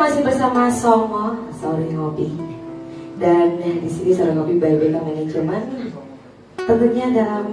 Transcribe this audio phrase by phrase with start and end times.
[0.00, 2.32] Masih bersama Songo Sorry Ngopi.
[3.20, 5.60] Dan di sini Sorry Ngopi by BK Manajemen
[6.56, 7.52] Tentunya dalam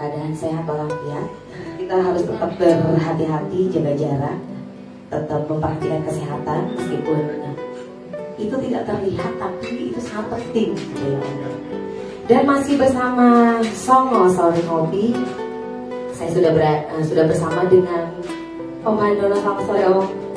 [0.00, 1.28] keadaan sehat walafiat
[1.76, 4.40] Kita harus tetap berhati-hati jaga jarak
[5.12, 7.20] Tetap memperhatikan kesehatan Meskipun
[8.38, 10.70] itu tidak terlihat tapi itu sangat penting.
[12.30, 15.10] Dan masih bersama Songo Sorry Ngopi.
[16.14, 18.14] Saya sudah uh, sudah bersama dengan
[18.86, 20.27] Andono selamat sore Om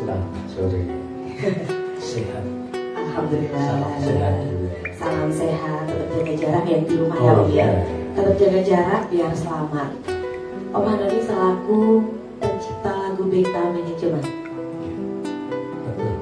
[0.00, 0.80] Selamat sore.
[2.00, 2.44] Sehat.
[2.96, 3.60] Alhamdulillah.
[3.60, 4.34] Salam sehat.
[4.96, 7.44] Salam sehat, tetap jaga jarak yang di rumah ya Oh, ya.
[7.52, 7.66] iya.
[8.16, 9.90] Tetap jaga jarak biar selamat.
[10.70, 11.80] Om Andoni selaku
[12.38, 14.24] pencipta lagu BK Manajemen.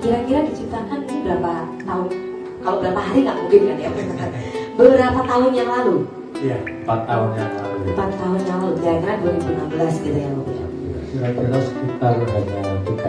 [0.00, 1.52] Kira-kira diciptakan ini berapa
[1.84, 2.08] tahun?
[2.58, 3.90] Kalau berapa hari nggak mungkin kan ya?
[4.78, 5.96] Beberapa tahun yang lalu,
[6.38, 7.78] Iya, empat tahun yang lalu.
[7.94, 10.66] empat tahun yang lalu, kira-kira 2016 gitu ya Om ya.
[11.08, 13.06] Kira-kira sekitar hanya tiga hari, tiga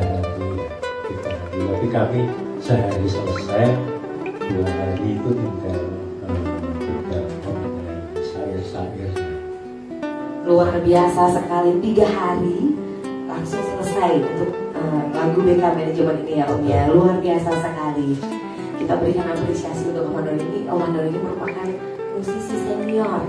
[1.89, 2.21] kami
[2.61, 3.65] sehari selesai,
[4.45, 5.81] dua hari itu tinggal
[6.29, 6.45] eh,
[6.77, 9.09] tinggal mengenai sair-sair.
[10.45, 12.77] luar biasa sekali tiga hari
[13.25, 16.81] langsung selesai untuk eh, lagu BK manajemen ini ya Om ya.
[16.93, 18.09] Luar biasa sekali.
[18.77, 20.69] Kita berikan apresiasi untuk Om Andor ini.
[20.69, 21.67] Om Andor ini merupakan
[22.21, 23.21] musisi senior.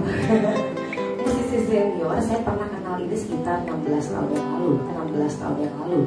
[1.25, 4.73] Musisi senior saya pernah kenal ini sekitar 16 tahun yang lalu
[5.17, 6.01] 16 tahun yang lalu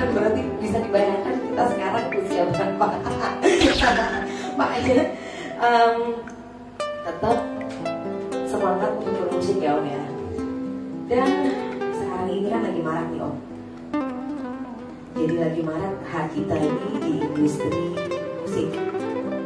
[0.00, 2.86] kan berarti bisa dibayangkan kita sekarang usia berapa
[4.58, 5.00] makanya
[5.60, 5.96] em,
[7.04, 7.36] tetap
[8.48, 10.02] semangat untuk bermusik ya Om ya.
[11.10, 11.30] Dan
[11.92, 13.34] sekarang ini kan lagi marak nih Om.
[15.20, 17.84] Jadi lagi marak hak kita ini di industri
[18.40, 18.68] musik.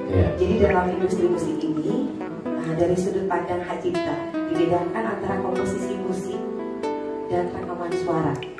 [0.06, 2.14] Ya, Jadi dalam industri musik ini
[2.46, 4.14] nah, dari sudut pandang hak cipta
[4.54, 6.38] dibedakan antara komposisi musik
[7.26, 8.53] dan rekaman suara.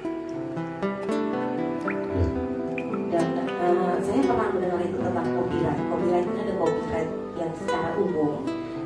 [4.64, 5.80] Mendengar itu tentang copyright.
[5.92, 8.32] Copyright itu ada copyright yang secara umum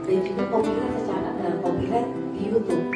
[0.02, 2.86] dan juga copyright secara eh, copyright di YouTube.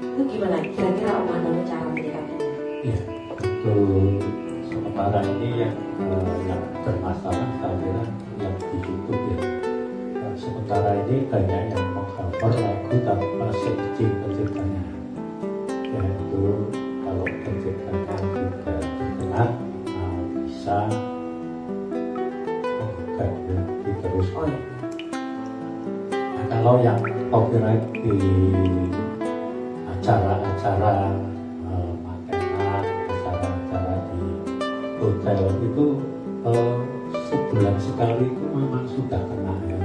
[0.00, 0.56] Itu gimana?
[0.64, 2.48] Kira-kira Om Andono cara menyikapinya?
[2.80, 4.24] Iya, untuk
[4.64, 8.02] sementara ini yang eh, yang bermasalah saya kira
[8.40, 9.38] yang di YouTube ya.
[10.16, 14.82] Dan sementara ini banyak yang mengcover lagu tanpa seizin penciptanya.
[15.92, 16.40] Yaitu
[17.04, 18.17] kalau penciptanya
[26.78, 28.14] Yang copyright di
[29.82, 31.10] acara-acara
[31.66, 34.22] eh, makenan, acara-acara di
[35.02, 35.86] hotel itu
[36.46, 36.76] eh,
[37.26, 39.80] sebulan sekali itu memang sudah kena ya.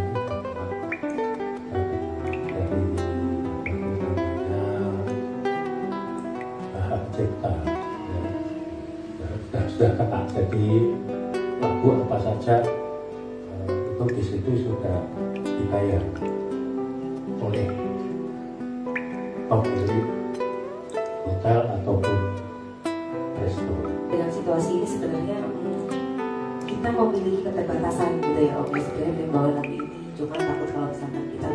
[6.77, 7.51] Hak cipta.
[9.17, 10.19] Ya, sudah, sudah kena.
[10.29, 10.93] Jadi
[11.57, 12.61] lagu apa saja
[13.65, 15.01] eh, itu di situ sudah
[15.41, 16.05] dibayar
[17.43, 17.67] oleh
[19.51, 20.07] pemilik
[21.27, 22.17] hotel ataupun
[23.43, 23.75] resto.
[24.07, 25.83] Dengan situasi ini sebenarnya hmm,
[26.63, 28.71] kita memiliki keterbatasan gitu ya Om.
[28.71, 31.51] Ya, Sebenarnya membawa lagu ini cuma takut kalau misalkan kita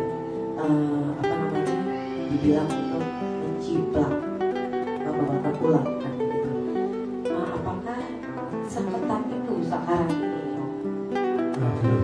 [0.61, 1.77] eh, apa namanya
[2.29, 4.13] dibilang untuk menciplak
[5.01, 6.51] membawakan ulang kan gitu.
[7.33, 7.99] Nah, apakah
[8.69, 10.71] seketat itu sekarang ini Om?
[11.57, 12.01] Nah, belum.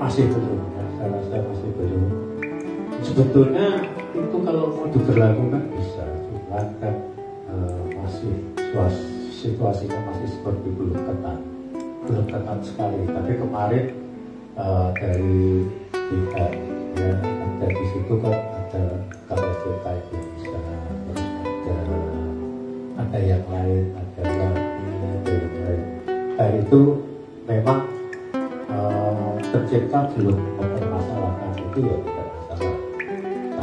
[0.00, 0.84] Masih belum, ya.
[0.96, 2.19] saya rasa masih belum.
[3.20, 3.84] Sebetulnya
[4.16, 6.94] itu kalau mau diberlakukan bisa, cuma kan
[7.52, 8.32] eh, masih
[8.72, 11.36] suas- situasinya masih seperti belum ketat,
[12.08, 13.04] belum ketat sekali.
[13.12, 13.84] Tapi kemarin
[14.56, 16.52] eh, dari pihak
[16.96, 18.82] ya ada di situ kan ada
[19.36, 20.60] cipta Indonesia,
[21.04, 21.20] terus
[21.60, 21.76] ada
[23.04, 25.82] ada yang lain, ada lagi, ada yang lain.
[26.08, 26.80] Nah itu
[27.44, 27.80] memang
[28.64, 30.40] eh, pencipta belum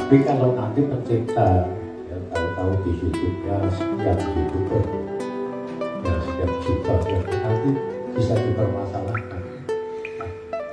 [0.08, 1.68] Tapi kalau nanti pencipta
[2.08, 4.84] ya tahu-tahu di YouTube ya setiap youtuber
[6.00, 7.72] ya setiap juta ya nanti
[8.16, 9.44] bisa dipermasalahkan.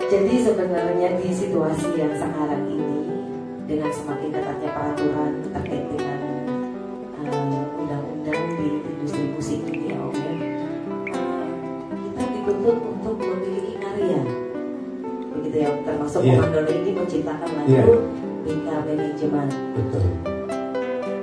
[0.07, 3.11] Jadi sebenarnya di situasi yang sekarang ini
[3.67, 6.21] dengan semakin ketatnya peraturan terkait dengan
[7.27, 11.47] eh, undang-undang di industri musik ini ya Om ya, eh,
[11.91, 14.23] kita dituntut untuk memiliki karya,
[15.27, 17.83] begitu ya termasuk Andono ini menciptakan lagu Iya.
[18.45, 19.49] BK Manajemen.
[19.73, 20.05] Betul.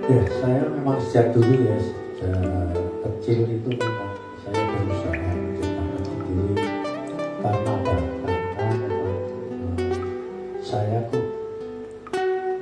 [0.10, 2.34] Ya saya memang sejak dulu ya sejak
[3.06, 6.66] kecil itu memang saya berusaha menciptakan sendiri
[7.46, 7.94] karena apa?
[8.58, 9.18] Karena memang
[9.78, 9.90] eh,
[10.66, 11.26] saya kok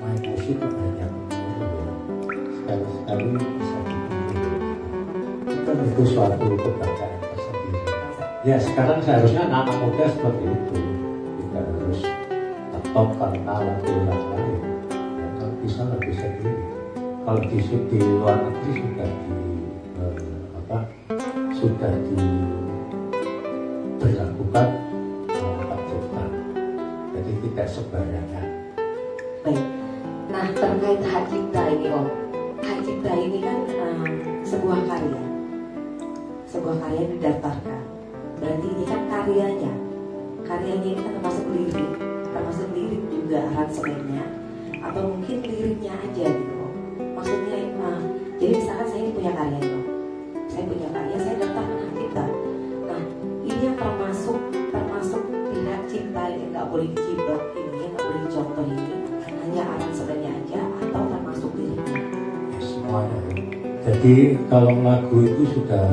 [0.04, 1.08] main musik kok ya.
[2.60, 3.80] sekali-sekali bisa
[5.88, 7.80] itu suatu kebanggaan tersendiri.
[8.44, 10.89] Ya sekarang seharusnya anak muda seperti itu
[13.00, 14.60] tetap karena lagu orang lain.
[14.92, 16.52] Ya, kalau bisa lagu sendiri.
[17.00, 19.40] Kalau di, di luar negeri sudah di
[20.04, 20.20] eh,
[20.60, 20.84] apa
[21.56, 21.96] sudah
[24.04, 24.68] diberlakukan
[25.32, 26.24] eh, hak cipta.
[27.16, 28.48] Jadi tidak sembarangan.
[29.48, 29.64] Baik.
[30.28, 32.04] Nah terkait hak cipta ini Om,
[32.60, 34.12] hak cipta ini kan um,
[34.44, 35.24] sebuah karya,
[36.52, 37.80] sebuah karya didaftarkan.
[38.44, 39.72] Berarti ini kan karyanya,
[40.44, 42.09] karyanya ini kan termasuk lirik,
[42.50, 44.26] termasuk lirik juga aransemennya,
[44.82, 46.66] atau mungkin liriknya aja gitu.
[47.14, 48.02] Maksudnya uh,
[48.42, 49.84] jadi misalkan saya punya karya Om,
[50.50, 52.26] saya punya karya, saya daftarkan hak cipta.
[52.90, 53.02] Nah
[53.46, 58.66] ini yang termasuk termasuk pihak cipta yang nggak boleh dijiplak ini, yang nggak boleh dicontoh
[58.66, 58.88] ini
[59.30, 62.02] hanya aransemennya aja atau termasuk liriknya?
[62.02, 63.20] Ya, semuanya.
[63.86, 64.16] Jadi
[64.50, 65.86] kalau lagu itu sudah,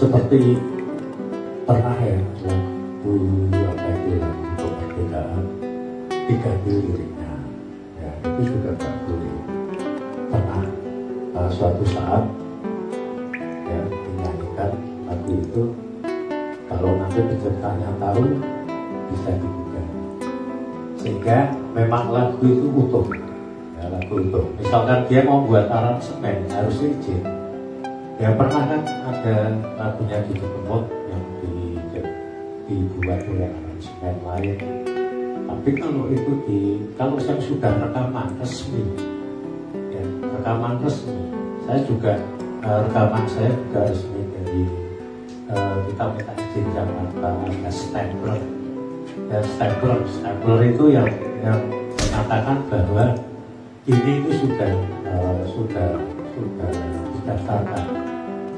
[0.00, 0.56] seperti
[1.68, 2.16] pernah ya
[2.48, 3.20] lagu
[3.52, 5.44] apa itu lagu kemerdekaan
[6.24, 7.32] diganti liriknya.
[8.00, 9.36] Ya itu juga nggak boleh.
[10.32, 10.64] Pernah
[11.36, 12.24] eh, suatu saat
[13.68, 14.72] ya dinyanyikan
[15.04, 15.62] lagu itu
[16.64, 18.24] kalau nanti penciptanya tahu
[19.12, 19.86] bisa digugat
[20.96, 21.38] sehingga
[21.76, 23.04] memang lagu itu utuh
[23.76, 27.39] ya lagu utuh misalkan dia mau buat aransemen harus izin
[28.20, 29.36] ya pernah kan ada
[29.80, 31.56] lagunya di Kemot yang di,
[32.68, 34.56] dibuat oleh aransemen lain.
[35.48, 36.60] Tapi kalau itu di
[37.00, 38.84] kalau yang sudah rekaman resmi
[39.72, 40.04] ya,
[40.36, 41.16] rekaman resmi
[41.64, 42.12] saya juga
[42.60, 44.62] eh, rekaman saya juga resmi dari
[45.48, 48.40] eh, kita minta izin Jakarta ada stapler
[49.32, 49.38] ya
[50.20, 51.08] stapler itu yang
[51.40, 51.60] yang
[51.96, 53.16] mengatakan bahwa
[53.88, 54.72] ini itu sudah
[55.08, 55.90] eh, sudah
[56.36, 56.72] sudah
[57.16, 58.09] didaftarkan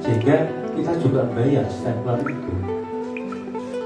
[0.03, 0.37] sehingga
[0.75, 2.55] kita juga bayar stapler itu.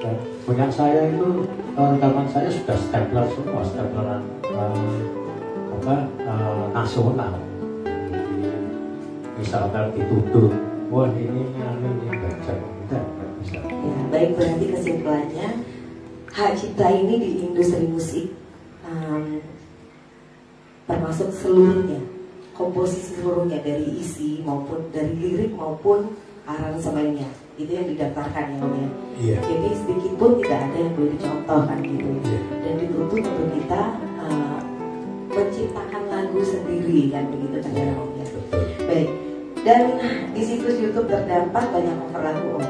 [0.00, 0.12] Ya,
[0.48, 1.44] punya saya itu
[1.76, 4.98] rekaman saya sudah stapler semua stapleran eh,
[5.76, 7.34] apa eh, nasional.
[9.36, 10.50] Misalkan dituduh
[10.88, 13.04] wah ini anu ini baca tidak
[13.42, 15.48] bisa Ya, baik berarti kesimpulannya
[16.34, 18.34] hak cipta ini di industri musik
[18.82, 19.38] um,
[20.90, 22.15] termasuk seluruhnya
[22.56, 26.16] komposisi seluruhnya dari isi maupun dari lirik maupun
[26.48, 28.88] aransemennya itu yang didaftarkan ya Om ya.
[29.16, 33.48] iya Jadi sedikit pun tidak ada yang boleh dicontoh kan gitu iya dan dituntut untuk
[33.56, 33.82] kita
[34.20, 34.58] uh,
[35.32, 38.24] menciptakan lagu sendiri kan begitu ya Om ya.
[38.28, 39.10] betul Baik.
[39.66, 39.98] Dan
[40.30, 42.66] di situs YouTube terdapat banyak cover lagu Om.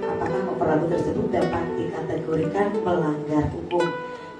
[0.00, 3.84] Apakah cover lagu tersebut dapat dikategorikan melanggar hukum?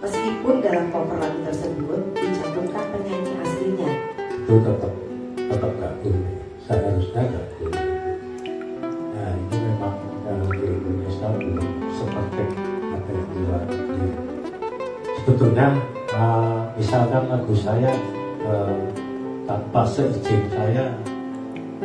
[0.00, 3.81] Meskipun dalam cover lagu tersebut dicantumkan penyanyi aslinya.
[4.42, 4.90] Itu tetap
[5.38, 6.34] tetap nggak boleh
[6.66, 7.78] seharusnya nggak boleh
[9.14, 9.94] nah ini memang
[10.26, 11.62] dalam di Indonesia belum
[11.94, 12.42] seperti
[12.90, 13.62] ada yang di luar
[15.22, 15.78] sebetulnya
[16.10, 17.94] eh, misalkan lagu saya
[18.42, 18.82] eh,
[19.46, 20.90] tanpa seizin saya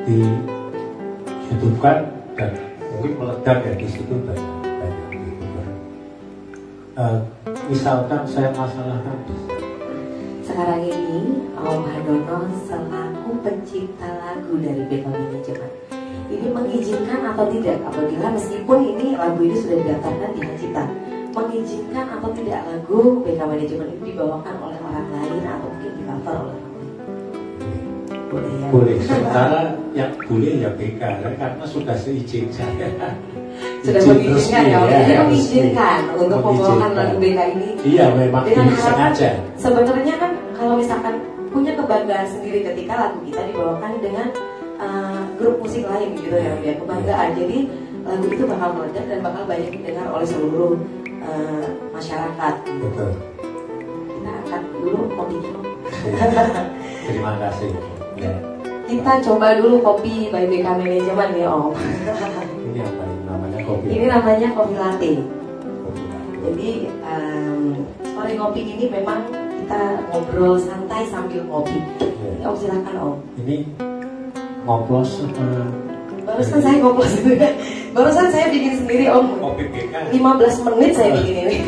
[0.02, 2.58] dihidupkan dan
[2.90, 5.14] mungkin meledak ya di situ banyak banyak.
[6.98, 7.22] Eh,
[7.70, 9.22] misalkan saya masalahkan
[10.48, 15.72] Sekarang ini Om Handono selaku pencipta lagu dari BK Manajemen
[16.28, 17.80] ini mengizinkan atau tidak?
[17.88, 20.84] Apabila meskipun ini lagu ini sudah didaftarkan di Hacita
[21.36, 26.36] mengizinkan atau tidak lagu BK Manajemen ini dibawakan oleh orang lain atau mungkin di cover
[26.36, 26.92] oleh orang lain?
[28.28, 28.68] Boleh ya?
[28.72, 28.96] Boleh.
[29.04, 29.62] Sementara
[29.96, 31.02] yang boleh ya BK
[31.40, 32.88] karena sudah seizin saya.
[33.82, 34.78] Sudah Izin mengizinkan ya.
[34.86, 35.18] Jadi resmi.
[35.18, 36.90] mengizinkan untuk Mengizinkan.
[36.94, 37.70] lagu BK ini.
[37.88, 39.30] Iya memang dengan harapan sengaja.
[39.58, 40.27] sebenarnya kan
[40.68, 41.16] kalau misalkan
[41.48, 44.28] punya kebanggaan sendiri ketika lagu kita dibawakan dengan
[44.76, 47.40] uh, grup musik lain gitu ya ya kebanggaan.
[47.40, 47.72] Jadi
[48.04, 50.76] lagu itu bakal meledak dan bakal banyak didengar oleh seluruh
[51.24, 52.54] uh, masyarakat.
[52.68, 53.12] Betul.
[54.12, 55.52] Kita angkat dulu kopinya
[57.08, 57.72] terima kasih.
[58.20, 58.34] Ya.
[58.92, 61.72] kita coba dulu kopi by BK Manajemen ya om.
[62.76, 63.24] Ini apa ini?
[63.24, 65.12] Namanya kopi ini namanya kopi latte.
[65.80, 66.36] Kopi latte.
[66.44, 66.72] Jadi
[67.08, 71.76] um, sore ngopi ini memang kita ngobrol santai sambil ngopi.
[72.00, 72.48] Iya.
[72.48, 73.20] Om silakan Om.
[73.44, 73.68] ini
[74.64, 75.68] ngoplos sama
[76.24, 77.52] Barusan saya ngoplos juga.
[77.92, 79.44] Barusan saya bikin sendiri Om.
[79.44, 81.68] kopi BK 15 menit saya bikin ini.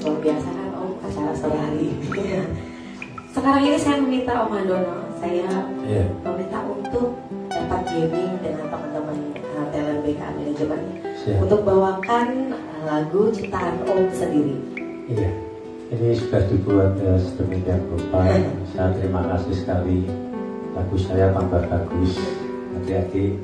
[0.00, 1.92] Luar biasa kan Om acara sore hari.
[3.36, 7.12] Sekarang ini saya meminta Om Handono, saya iya meminta untuk
[7.52, 11.38] dapat gaming dengan teman-teman uh, talent BK manajemen Siap.
[11.38, 14.58] untuk bawakan uh, lagu ciptaan Om sendiri.
[15.06, 15.30] Iya,
[15.94, 18.26] ini sudah dibuat ya, sedemikian rupa.
[18.74, 20.10] Saya terima kasih sekali.
[20.74, 22.18] Lagu saya tambah bagus.
[22.74, 23.38] Hati-hati,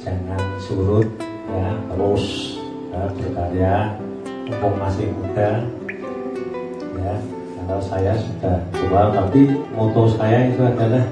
[0.00, 1.04] jangan surut
[1.52, 2.56] ya, terus
[2.88, 3.76] ya, berkarya.
[4.48, 5.60] Mumpung masih muda,
[7.04, 7.16] ya.
[7.64, 11.04] Kalau saya sudah tua, tapi moto saya itu adalah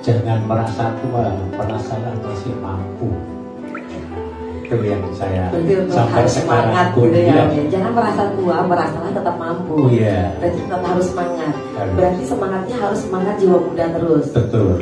[0.00, 3.41] jangan merasa tua, merasalah masih mampu.
[4.72, 5.44] Itu yang saya
[5.92, 7.62] sampai semangat gitu ya, ya.
[7.68, 9.72] Jangan merasa tua, merasalah tetap mampu.
[9.76, 11.52] Oh iya, Berarti tetap harus semangat.
[11.76, 11.94] Harus.
[12.00, 14.24] Berarti semangatnya harus semangat jiwa muda terus.
[14.32, 14.80] betul.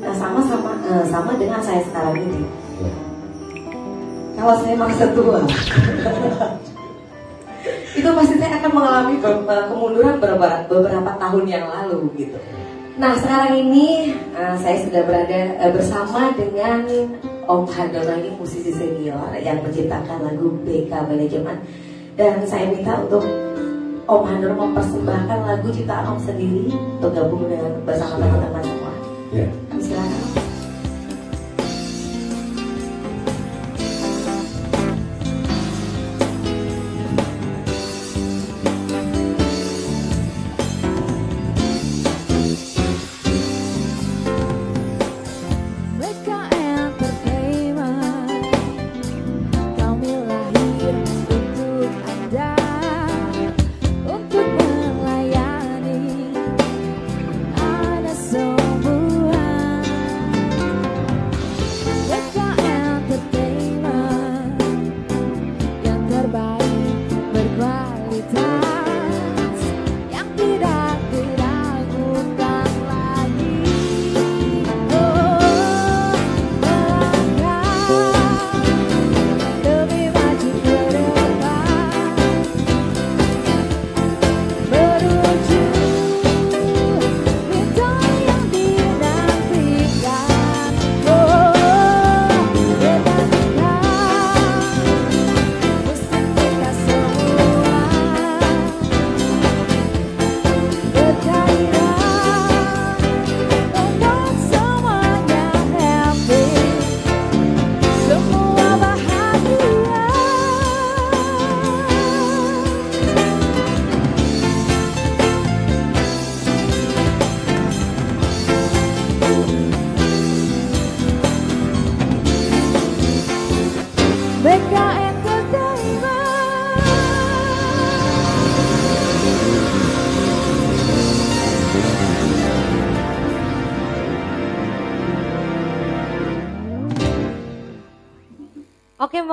[0.00, 2.40] Nah sama sama eh, sama dengan saya sekarang ini.
[2.80, 2.92] Ya.
[4.40, 5.40] Kalau saya merasa tua,
[7.98, 12.38] itu pasti saya akan mengalami beberapa kemunduran beberapa, beberapa tahun yang lalu gitu.
[13.00, 16.84] Nah sekarang ini eh, saya sudah berada eh, bersama dengan
[17.46, 21.56] Om Handono ini musisi senior yang menciptakan lagu BK Manajemen
[22.18, 23.24] dan saya minta untuk
[24.04, 26.68] Om Handono mempersembahkan lagu ciptaan Om sendiri
[27.00, 28.92] untuk gabung dengan bersama teman-teman semua.
[29.30, 29.46] Ya.
[29.78, 30.19] Silakan.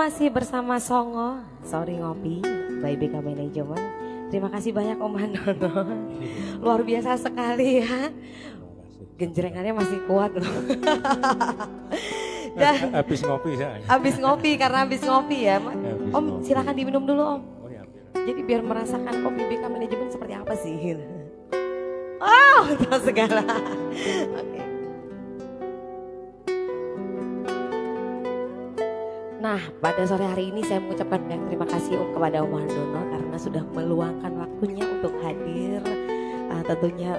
[0.08, 2.40] Masih bersama Songo, sorry ngopi,
[2.80, 3.84] by BK Manajemen.
[4.32, 5.84] Terima kasih banyak Om Handono,
[6.64, 8.08] luar biasa sekali ya.
[9.20, 10.48] Genjrengannya masih kuat loh.
[12.56, 13.84] Dan Habis ngopi saya.
[13.84, 15.60] habis ngopi karena habis ngopi ya.
[15.60, 16.44] Ma- Habis Om ngopi.
[16.48, 17.42] silakan diminum dulu Om.
[17.60, 17.84] Oh ya.
[18.16, 20.76] Jadi biar merasakan kopi BK Manajemen seperti apa sih.
[22.18, 22.66] Oh,
[22.98, 23.46] segala.
[24.34, 24.57] Oke.
[29.38, 33.38] Nah, pada sore hari ini saya mengucapkan banyak terima kasih Om kepada Om Handono karena
[33.38, 35.77] sudah meluangkan waktunya untuk hadir
[36.50, 37.13] uh, tentunya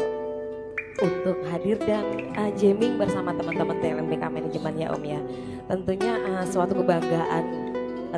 [0.99, 2.03] untuk hadir dan
[2.35, 5.21] uh, jamming bersama teman-teman talent BK Manajemen ya Om ya.
[5.71, 7.45] Tentunya uh, suatu kebanggaan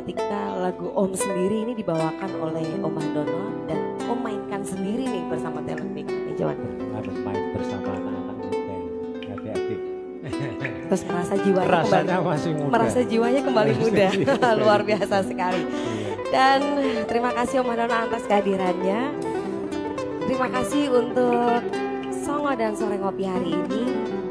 [0.01, 5.61] ketika lagu Om sendiri ini dibawakan oleh Om Handono dan Om mainkan sendiri nih bersama
[5.61, 6.57] talent BK Manajemen.
[6.97, 8.77] Harus main bersama anak-anak muda.
[9.29, 9.77] Hati-hati.
[10.91, 12.67] Terus merasa jiwanya Rasanya kembali masih muda.
[12.67, 14.07] merasa jiwanya kembali muda.
[14.59, 15.63] Luar biasa sekali.
[16.27, 16.59] Dan
[17.07, 19.01] terima kasih Om Handono atas kehadirannya.
[20.27, 21.63] Terima kasih untuk
[22.11, 23.83] Songo dan Sore Ngopi hari ini.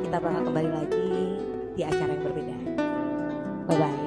[0.05, 1.09] Kita bakal kembali lagi
[1.73, 2.57] di acara yang berbeda.
[3.64, 4.00] Bye-bye.